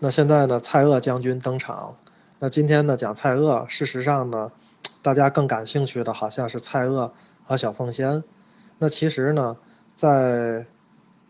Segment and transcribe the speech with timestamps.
[0.00, 1.96] 那现在呢，蔡锷将军登场。
[2.38, 4.52] 那今天呢，讲蔡锷，事实上呢，
[5.02, 7.10] 大家更感兴趣的好像是蔡锷
[7.44, 8.22] 和小凤仙。
[8.78, 9.56] 那其实呢，
[9.96, 10.66] 在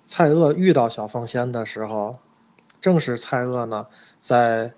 [0.04, 2.18] 蔡锷遇到小凤仙的时候，
[2.78, 3.86] 正是蔡锷呢
[4.20, 4.74] 在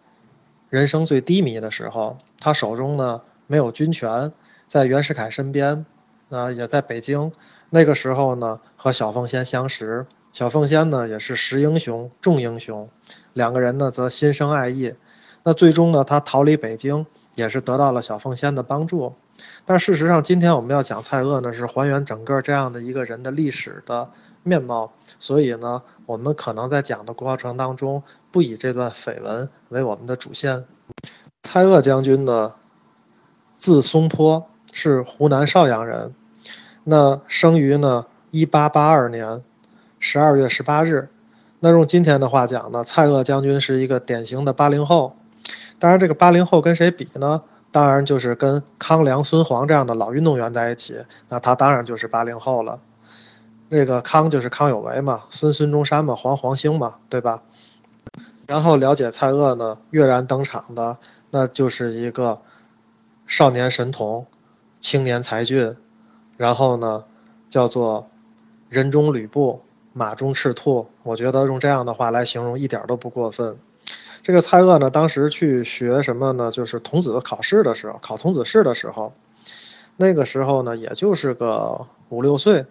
[0.68, 4.32] 人生最低迷的时候，他手中呢没有军权，
[4.68, 5.84] 在袁世凯身边，
[6.29, 7.32] 啊，也在北京。
[7.70, 10.07] 那个时候呢，和小凤仙相识。
[10.33, 12.89] 小凤仙呢，也是识英雄重英雄，
[13.33, 14.95] 两个人呢则心生爱意。
[15.43, 17.04] 那最终呢，他逃离北京，
[17.35, 19.14] 也是得到了小凤仙的帮助。
[19.64, 24.11] 但事实上，今天我们要讲蔡锷呢，是还原整个这样的一个人的历史的
[24.45, 24.93] 面貌。
[25.18, 30.65] 所以呢，我们可能在讲的过程当中，不以这段绯闻为我们的主线。
[31.43, 32.55] 蔡锷将军呢，
[33.59, 36.15] 字松坡，是湖南邵阳人。
[36.84, 39.42] 那生于呢一八八二年。
[40.03, 41.11] 十二月十八日，
[41.59, 45.14] 那用今天的话讲呢，蔡锷将军是一个典型的八零后。
[45.78, 47.42] 当然，这个八零后跟谁比呢？
[47.70, 52.81] 当然就是跟康梁、孙黄这样的老运动员在一起，那他当然就是八零后了。
[53.69, 57.43] 那个康就是康有为嘛，孙孙中山嘛，黄黄兴嘛，对吧？
[58.47, 60.97] 然后了解蔡锷呢，跃然登场的
[61.31, 62.41] 那就是一个
[63.27, 64.27] 少年神童、
[64.81, 65.77] 青年才俊，
[66.39, 67.05] 然后呢，
[67.51, 68.09] 叫做
[68.71, 69.61] 人中吕布。
[69.93, 73.57] 马中赤兔，我觉得用这样的话来形容一点都不过分。
[74.23, 76.51] 这个蔡锷呢，当时去学什么呢？
[76.51, 79.13] 就是童子考试的时候，考童子试的时候，
[79.97, 82.67] 那个时候呢，也就是个五六岁。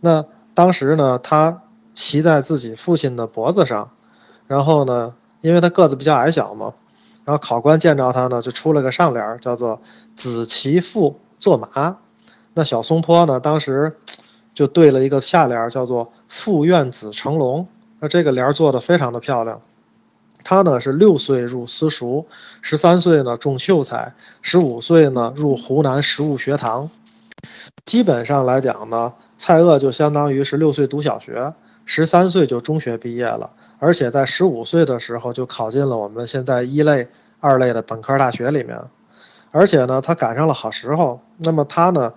[0.00, 1.62] 那当时呢，他
[1.94, 3.90] 骑在自己父亲的脖子上，
[4.46, 6.74] 然后呢，因为他个子比较矮小嘛，
[7.24, 9.80] 然后考官见着他呢，就出了个上联，叫做
[10.16, 11.98] “子骑父坐马”。
[12.54, 13.96] 那小松坡呢，当时。
[14.54, 17.66] 就对了一个下联，叫做“父愿子成龙”。
[18.00, 19.60] 那这个联做的非常的漂亮。
[20.44, 22.26] 他呢是六岁入私塾，
[22.60, 26.90] 十三岁呢中秀才，十五岁呢入湖南实物学堂。
[27.86, 37.06] 基本上来讲呢，蔡锷就相当于是六岁读小学，十三岁就中学毕业了，而且在十五岁的时候就考进了我们现在一类、
[37.38, 38.76] 二类的本科大学里面。
[39.52, 41.20] 而且呢，他赶上了好时候。
[41.38, 42.12] 那么他呢？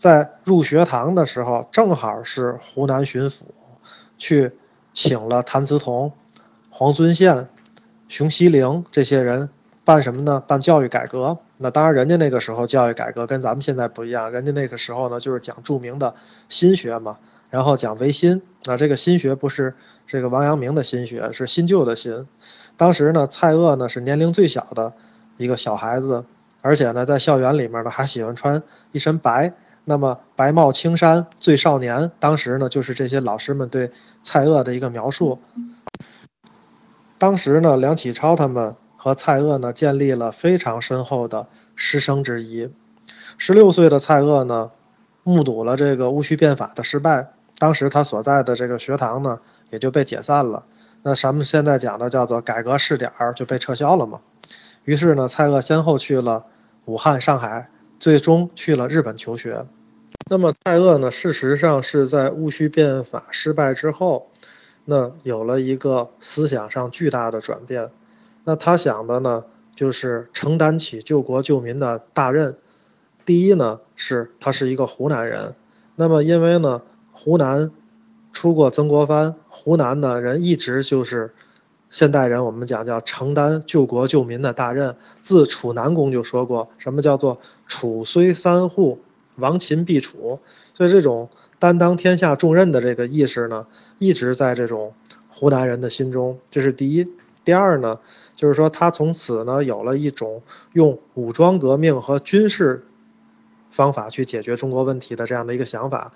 [0.00, 3.42] 在入学堂的时候，正好是湖南巡抚
[4.16, 4.50] 去
[4.94, 6.10] 请了谭嗣同、
[6.70, 7.46] 黄遵宪、
[8.08, 9.50] 熊希龄这些人
[9.84, 10.42] 办什么呢？
[10.46, 11.36] 办教育改革。
[11.58, 16.14] 那当然，人家那个时候教育改革跟咱们现在不一样，人家那个时候呢就是讲著名的
[16.48, 17.18] 新学嘛，
[17.50, 18.40] 然后讲维新。
[18.64, 19.74] 那这个新学不是
[20.06, 22.26] 这个王阳明的新学，是新旧的新。
[22.74, 24.94] 当时呢，蔡锷呢是年龄最小的
[25.36, 26.24] 一个小孩子，
[26.62, 28.62] 而且呢在校园里面呢还喜欢穿
[28.92, 29.52] 一身白。
[29.84, 33.90] 那么白帽青衫最少年，当时呢就是这些老师们对
[34.22, 35.38] 蔡锷的一个描述。
[37.18, 42.70] 当时呢，梁启超他们和蔡锷呢建立了非常深厚的师生之谊。
[43.36, 44.70] 十六岁的蔡锷呢，
[45.22, 50.64] 目睹了这个戊戌变法的失败，当时他所在的这个学堂呢也就被解散了。
[51.02, 54.20] 那咱们现在讲的叫做改革试点儿就被撤销了嘛。
[54.84, 56.44] 于是呢，蔡锷先后去了
[56.84, 57.70] 武汉、上海。
[58.00, 59.64] 最终去了日本求学。
[60.30, 61.10] 那么蔡锷呢？
[61.10, 64.30] 事实上是在戊戌变法失败之后，
[64.86, 67.90] 那有了一个思想上巨大的转变。
[68.44, 69.44] 那他想的呢，
[69.76, 72.56] 就是承担起救国救民的大任。
[73.26, 75.54] 第一呢，是他是一个湖南人。
[75.96, 76.80] 那么因为呢，
[77.12, 77.70] 湖南
[78.32, 81.34] 出过曾国藩，湖南的人一直就是。
[81.90, 84.94] 现代人，我们讲叫承担救国救民的大任。
[85.20, 89.00] 自楚南公就说过，什么叫做“楚虽三户，
[89.36, 90.38] 亡秦必楚”。
[90.72, 93.66] 所以，这种担当天下重任的这个意识呢，
[93.98, 94.94] 一直在这种
[95.28, 96.38] 湖南人的心中。
[96.48, 97.06] 这是第一。
[97.44, 97.98] 第二呢，
[98.36, 100.40] 就是说他从此呢，有了一种
[100.74, 102.86] 用武装革命和军事
[103.72, 106.12] 方法去解决中国问题的这样的一个想法。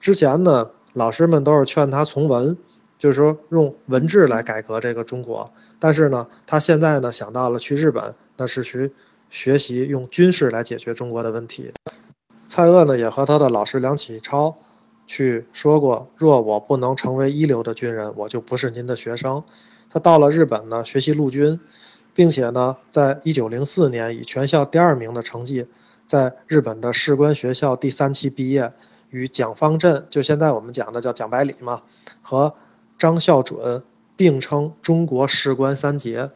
[0.00, 2.56] 之前呢，老师们都是劝他从文。
[2.98, 5.48] 就是说，用文治来改革这个中国，
[5.78, 8.92] 但是呢，他现在呢想到了去日本，那是去
[9.30, 11.72] 学习用军事来解决中国的问题。
[12.48, 14.56] 蔡锷呢也和他的老师梁启超
[15.06, 19.44] 去说过，若我不能成为一流的军人，我就不是您的学生。
[19.88, 21.60] 他到了日本呢学习陆军，
[22.12, 25.66] 并且呢，在一九零四年以全校第二名的成绩，
[26.04, 28.72] 在日本的士官学校第三期毕业，
[29.10, 31.82] 与蒋方震，就现在我们讲的叫蒋百里嘛，
[32.22, 32.52] 和。
[32.98, 33.82] 张孝准
[34.16, 36.30] 并称中国士官三杰，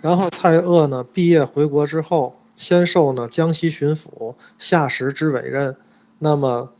[0.00, 5.76] 然后蔡锷呢毕业回国之后，先受呢江西巡抚夏时之委任，
[6.18, 6.70] 那么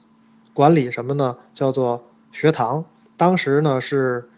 [0.55, 1.37] 管理什么呢？
[1.53, 2.85] 叫做学堂。
[3.17, 4.29] 当时呢是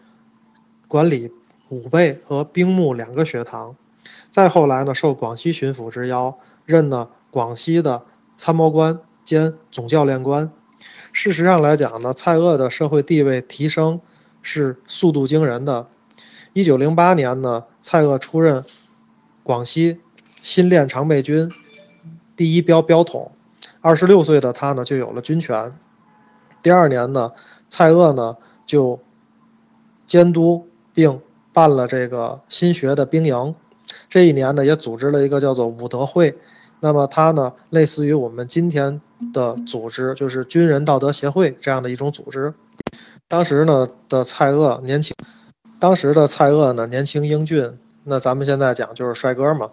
[0.87, 1.31] 管理
[1.69, 3.75] 武备和兵目两个学堂。
[4.29, 8.05] 再后来呢，受广西巡抚之邀，任呢广西的
[8.35, 10.51] 参谋官兼总教练官。
[11.13, 13.99] 事实上来讲呢，蔡锷的社会地位提升
[14.45, 15.87] 是速度惊人的。
[16.53, 18.63] 一九零八年呢，蔡锷出任
[19.43, 19.99] 广西
[20.43, 21.51] 新练常备军
[22.35, 23.31] 第一标标统。
[23.81, 25.73] 二十六岁的他呢，就有了军权。
[26.61, 27.31] 第二年呢，
[27.67, 28.99] 蔡锷呢就
[30.05, 31.19] 监督并
[31.51, 33.55] 办了这个新学的兵营。
[34.07, 36.37] 这一年呢，也组织了一个叫做武德会。
[36.81, 39.01] 那么他呢，类似于我们今天
[39.33, 42.53] 的组织，就是军人道德协会这样的一种组织。
[43.27, 45.15] 当时呢的蔡锷年轻，
[45.79, 49.71] 当时的蔡锷呢年轻英俊，那咱们现在讲就是帅哥嘛，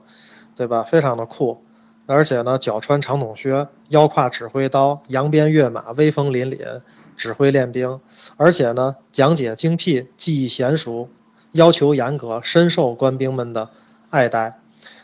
[0.57, 0.83] 对吧？
[0.83, 1.63] 非常的酷。
[2.07, 6.81] 而且呢，脚穿长筒靴，腰挎指挥刀，扬鞭跃马，威风凛凛，
[7.17, 8.01] 指挥练兵。
[8.37, 11.09] 而且呢，讲解精辟，技艺娴熟，
[11.53, 13.71] 要求严格，深受官兵们的
[14.11, 14.59] 爱戴。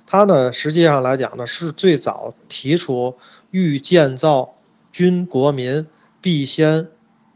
[0.07, 3.17] 他呢，实际上来讲呢，是最早提出
[3.53, 4.55] “欲建造
[4.91, 5.87] 军国民，
[6.21, 6.89] 必先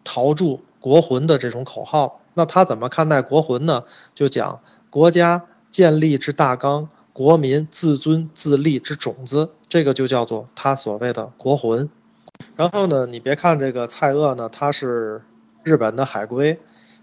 [0.04, 2.20] 陶铸国魂”的这种口号。
[2.34, 3.84] 那他怎么看待国魂呢？
[4.14, 6.88] 就讲国家建立之大纲。
[7.14, 11.87] 国民自尊自立之种子，这个就叫做他所谓的国魂。
[12.56, 15.20] 然后呢，你别看这个蔡锷呢，他是
[15.62, 16.58] 日本的海归，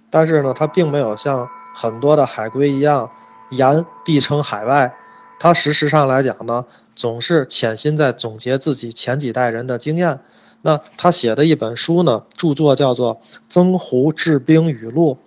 [0.09, 3.11] 但是呢，他并没有像很多的海归一样
[3.51, 4.91] 言必称海外。
[5.39, 10.19] 他事实上来讲呢，总是潜心在总结自己前几代人的经验。
[10.61, 13.15] 那他写的一本书呢，著作叫做
[13.47, 15.17] 《曾胡治兵语录》。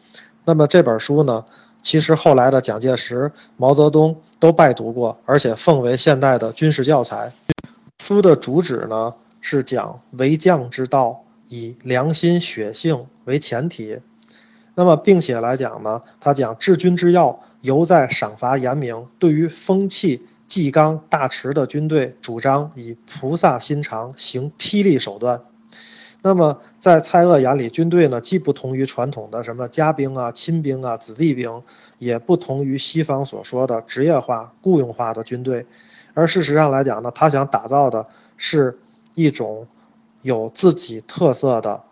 [0.44, 1.44] 那么这本书呢，
[1.82, 4.16] 其实后来的蒋介石、毛泽东。
[4.42, 7.30] 都拜读过，而且奉为现代的军事教材。
[8.02, 14.00] 书的主旨呢是讲为将之道，以良心血性为前提。
[14.74, 19.06] 那么，并且来讲呢，他讲治军之要，犹在赏罚严明。
[19.20, 25.42] 对于风气纪纲大池的军队，主张以菩萨心肠行霹雳手段。
[26.20, 31.62] 那么，在蔡锷眼里，军队呢既不同于传统的什么家兵啊、亲兵啊、子弟兵，
[31.96, 35.64] 也不同于西方所说的职业化、雇佣化的军队，
[36.12, 38.06] 而事实上来讲呢，他想打造的
[38.36, 38.78] 是
[39.14, 39.66] 一种
[40.20, 41.82] 有自己特色的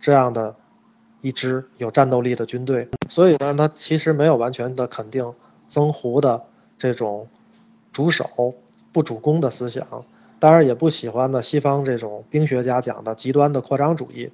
[0.00, 0.56] 这样的
[1.20, 2.88] 一支有战斗力的军队。
[3.08, 5.32] 所以呢，他其实没有完全的肯定
[5.68, 6.42] 曾胡的
[6.76, 7.28] 这种
[7.92, 8.54] 主守
[8.92, 10.04] 不主攻的思想。
[10.38, 14.30] 当然也不喜欢呢，西方这种兵学家讲的极端的扩张主义，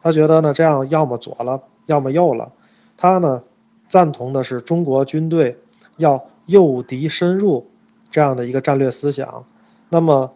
[0.00, 2.52] 他觉得呢这样要么左了，要么右了。
[2.96, 3.42] 他呢
[3.88, 5.58] 赞同的是中国军队
[5.96, 7.66] 要诱敌深入
[8.10, 9.44] 这样的一个战略思想。
[9.88, 10.32] 那么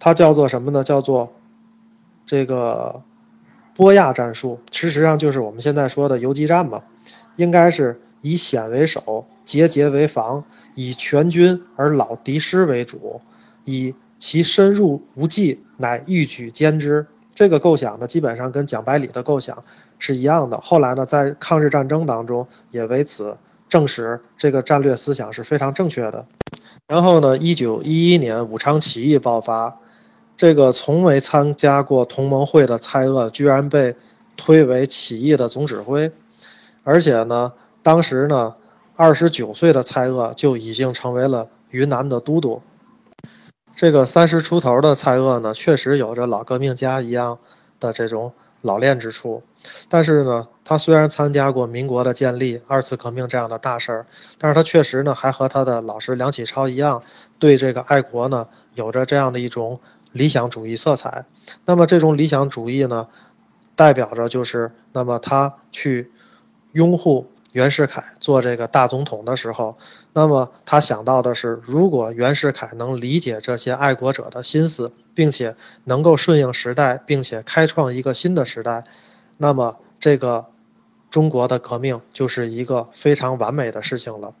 [0.00, 0.82] 它叫做什么呢？
[0.82, 1.32] 叫做
[2.26, 3.02] 这个
[3.76, 6.82] 波亚战术，事实上就是我们现在说的游击战嘛。
[7.36, 10.42] 应该是以险为守，节节为防，
[10.74, 13.20] 以全军而老敌师为主，
[13.64, 13.94] 以。
[14.16, 17.06] 其深入无计，乃欲举歼之。
[17.34, 19.62] 这个构想呢，基本上跟蒋百里的构想
[19.98, 20.58] 是一样的。
[20.58, 23.36] 后来呢，在抗日战争当中，也为此
[23.68, 26.24] 证实这个战略思想是非常正确的。
[26.86, 29.78] 然后呢，一九一一年武昌起义爆发，
[30.38, 33.94] 这个从未参加过同盟会的蔡锷，居然被
[34.38, 36.10] 推为起义的总指挥，
[36.82, 37.52] 而且呢，
[37.84, 38.56] 当时呢，
[38.96, 42.62] 二十九岁的蔡锷就已经成为了云南的都督。
[43.76, 47.38] 这个三十出头的蔡锷呢，确实有着老革命家一样
[47.78, 49.42] 的这种老练之处，
[49.90, 54.06] 但是呢，他虽然参加过民国的建立、二次革命这样的大事儿，
[54.38, 57.02] 但是他确实呢，还和他的老师梁启超一样，
[57.38, 59.78] 对这个爱国呢，有着这样的一种
[60.12, 61.26] 理想主义色彩。
[61.66, 63.08] 那么这种理想主义呢，
[63.76, 66.10] 代表着就是，那么他去
[66.72, 67.30] 拥护。
[67.54, 69.78] 袁世凯做这个大总统的时候，
[70.12, 78.82] 那么他想到的是，如果袁世凯能理解这些爱国者的心思，并且能够顺应时代，并且开创一个新的时代，
[79.38, 80.46] 那么这个
[81.08, 84.34] 中国的革命就是一个非常完美的事情了。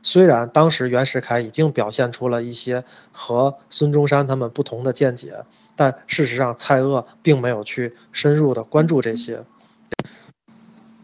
[0.00, 9.42] 虽然当时袁世凯已经表现出了一些和孙中山他们不同的见解，但事实上蔡锷并没有去深入的关注这些。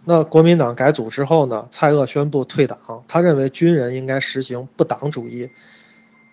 [0.08, 1.66] 那国民党改组之后呢？
[1.68, 5.50] 蔡锷宣布退党，他认为军人应该实行不党主义。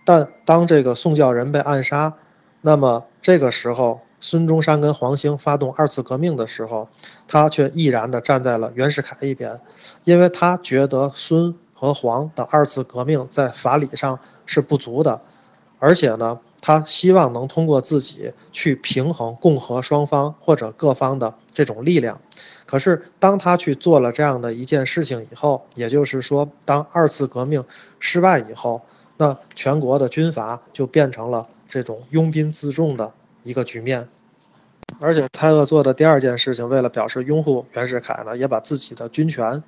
[0.05, 2.13] 但当这个宋教仁被暗杀，
[2.61, 6.87] 那么这个时候孙中山跟黄兴发动二次革命的时候，
[7.27, 9.59] 他却毅然地站在了袁世凯一边，
[10.03, 15.19] 因为他觉得孙和黄的二次革命在法理上是不足的，
[15.83, 22.21] 而且呢，他希望能通过自己去平衡共和双方或者各方的这种力量。
[22.65, 27.61] 可是，当他去做了这样的一件事情以后，也就是说，当二次革命
[27.99, 28.81] 失败以后，
[29.17, 33.11] 那全国的军阀就变成了这种拥兵自重的
[33.43, 34.07] 一个局面。
[35.01, 39.61] 而且，蔡锷做的第二件事情，为了表示拥护袁世凯呢，也把自己的军权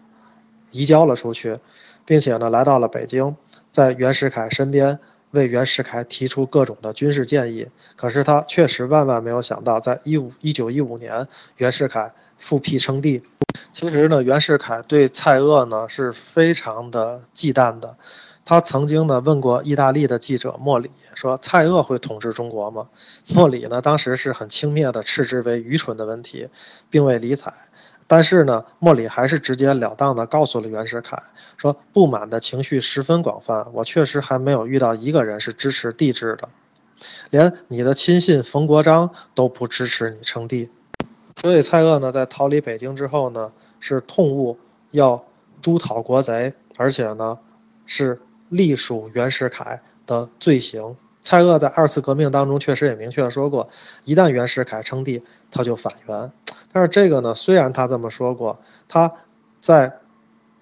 [0.72, 1.60] 移交了出去，
[2.06, 3.36] 并且呢，来到了北京，
[3.70, 4.98] 在袁世凯身边
[5.32, 7.68] 为袁世凯提出各种的军事建议。
[7.96, 11.28] 可是，他确实万万没有想到，在一五一九一五年，
[11.58, 12.14] 袁世凯。
[12.38, 13.24] 复辟称帝，
[13.72, 17.96] 其实呢，袁世凯对蔡锷呢是非常的忌惮的。
[18.44, 22.90] 他曾经呢问过意大利的记者莫里说：“蔡锷会统治中国吗？”
[23.34, 26.50] 莫里呢当时是很轻蔑的斥之为愚蠢的问题，
[26.90, 27.54] 并未理睬。
[28.08, 31.18] 但是呢，莫里还是直截了当的告诉了袁世凯
[31.58, 36.48] 说：“不满的情绪十分广泛，我确实还没有遇到一个人是支持帝制的，
[37.32, 40.70] 连你的亲信冯国璋都不支持你称帝。”
[41.42, 44.58] 所以蔡锷呢，在逃离北京之后呢，是痛悟
[44.92, 45.26] 要
[45.62, 47.40] 诛讨国贼，而且呢，
[47.86, 50.96] 是隶属袁世凯的罪行。
[51.22, 53.68] 蔡锷在二次革命当中确实也明确说过，
[54.04, 56.32] 一旦袁世凯称帝，他就反袁。
[56.76, 59.10] 但是这个呢，虽然他这么说过，他
[59.62, 59.98] 在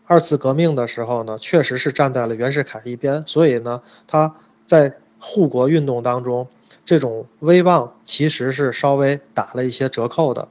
[0.05, 6.47] 二次革命的时候呢，确实是站在了袁世凯一边，所以呢，他在护国运动当中，
[6.85, 10.47] 这种威望其实是稍微打了一些折扣的。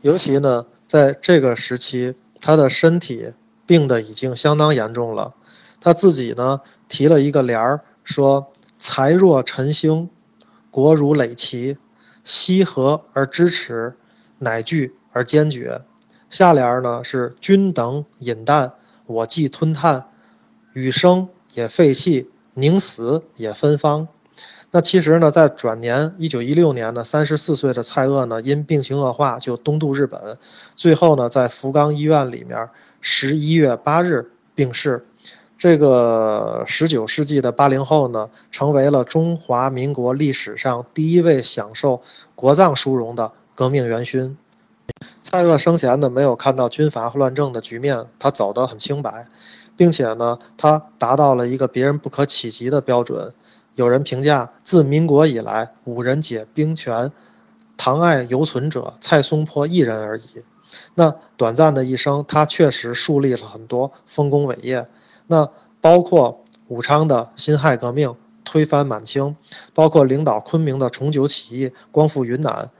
[0.00, 3.30] 尤其呢，在这个时期，他的身体
[3.66, 5.34] 病得已经相当严重了。
[5.82, 10.08] 他自己呢提了一个联儿，说：“才若晨星，
[10.70, 11.76] 国如垒棋，
[12.24, 13.94] 羲和而支持，
[14.38, 15.82] 乃惧而坚决。”
[16.30, 18.72] 下联呢是：“君等饮弹，
[19.06, 20.06] 我既吞炭，
[20.72, 24.08] 与生也废弃，宁死也芬芳。”
[24.72, 30.36] 那其实呢，在转年一九一六年呢，三十四岁的蔡锷呢，因病情恶化就东渡日本，
[30.74, 32.68] 最后呢，在福冈医院里面
[33.00, 35.06] 十一月八日病逝。
[35.56, 42.02] 这个十九世纪的八零后呢，成为了中华民国历史上第一位享受
[42.34, 44.36] 国葬殊荣的革命元勋。
[45.22, 49.26] 蔡锷生前呢，没有看到军阀乱政的局面，他走得很清白，
[49.76, 53.32] 并且呢，他达到了一个别人不可企及的标准。
[53.74, 57.10] 有人评价，自民国以来，五人解兵权，
[57.76, 60.42] 唐爱犹存者，蔡松坡一人而已。
[60.94, 64.86] 那短暂的一生，他确实树立了很多丰功伟业。
[65.26, 65.48] 那
[65.80, 69.34] 包括武昌的辛亥革命，推翻满清；
[69.72, 72.70] 包括领导昆明的重九起义，光复云南。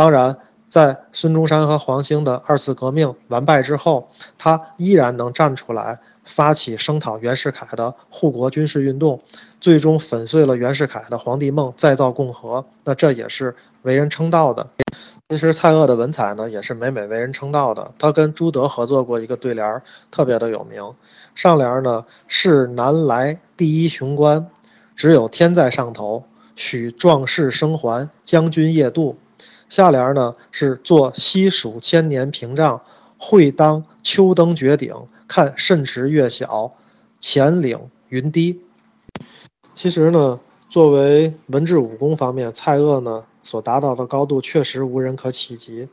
[0.00, 0.34] 当然，
[0.66, 6.00] 在孙中山和黄兴的二次革命完败之后，他依然能站出来。
[6.24, 9.20] 发起声讨袁世凯的护国军事运动，
[9.60, 12.64] 最终粉碎了袁世凯的皇帝梦，再造共和。
[12.84, 14.66] 那这也是为人称道的。
[15.28, 17.92] 其实蔡锷的文采呢，也是每每为人称道的。
[17.98, 20.82] 他跟朱德合作过一个对联，特别的有名。
[21.34, 24.48] 上联呢是南来第一雄关，
[24.96, 26.24] 只有天在上头，
[26.56, 29.18] 许壮士生还，将军夜渡。
[29.70, 32.82] 下联呢是坐西蜀千年屏障，
[33.16, 34.94] 会当秋登绝顶。
[35.26, 36.74] 看甚池月小，
[37.20, 38.60] 前岭云低。
[39.72, 45.88] 其实呢，作为文治武功方面，蔡锷呢所达到的高度确实无人可企及。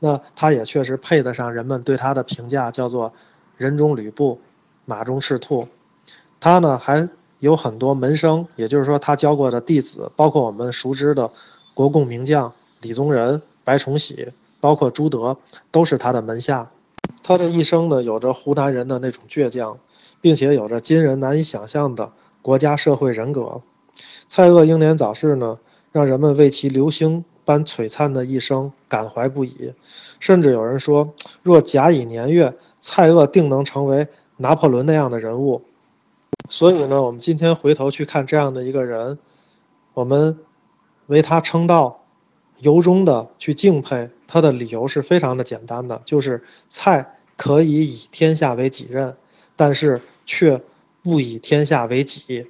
[0.00, 3.14] 那他也确实配得上人们对他的评价，叫做
[3.56, 4.38] “人中吕布，
[4.84, 5.66] 马中赤兔”。
[6.38, 7.08] 他呢还
[7.38, 11.30] 有很多门生，也就是说他教过的弟子，包括我们熟知的
[11.72, 15.38] 国共名将李宗仁、白崇禧，包括朱德，
[15.70, 16.70] 都是他的门下。
[17.22, 19.78] 他的一生呢，有着湖南人的那种倔强，
[20.20, 22.12] 并且有着今人难以想象的
[22.42, 23.62] 国家社会人格。
[24.26, 25.58] 蔡锷英年早逝呢，
[25.92, 29.72] 让人们为其流星般璀璨的一生感怀不已。
[30.18, 31.12] 甚至有人说，
[31.42, 34.08] 若甲乙年月，蔡锷定能成为
[34.38, 35.62] 拿破仑那样的人物。
[36.48, 39.18] 所以呢，我们今天回头去看这样的一个人，
[39.94, 40.38] 我们
[41.06, 42.01] 为他称道。
[42.62, 49.16] 由衷的去敬佩他的理由是非常的简单的，就是蔡可以以天下为己任，
[49.54, 50.62] 但是却
[51.02, 52.48] 不以天下为己。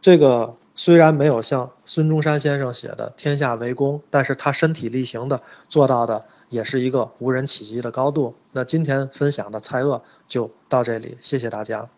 [0.00, 8.34] 这个虽然没有像孙中山先生写的“天下为公”，但是他身体力行的做到的也是一个无人企及的高度。
[8.52, 11.88] 那今天分享的蔡锷就到这里，谢谢大家。